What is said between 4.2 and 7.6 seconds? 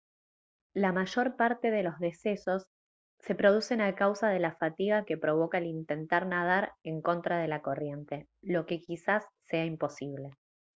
de la fatiga que provoca el intentar nadar en contra de